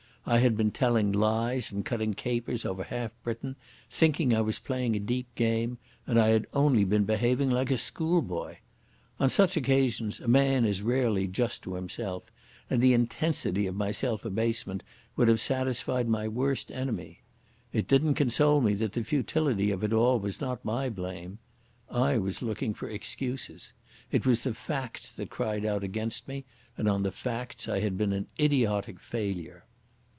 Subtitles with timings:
[0.23, 3.55] I had been telling lies and cutting capers over half Britain,
[3.89, 7.75] thinking I was playing a deep game, and I had only been behaving like a
[7.77, 8.57] schoolboy.
[9.19, 12.31] On such occasions a man is rarely just to himself,
[12.69, 14.83] and the intensity of my self abasement
[15.15, 17.21] would have satisfied my worst enemy.
[17.73, 21.39] It didn't console me that the futility of it all was not my blame.
[21.89, 23.73] I was looking for excuses.
[24.11, 26.45] It was the facts that cried out against me,
[26.77, 29.65] and on the facts I had been an idiotic failure.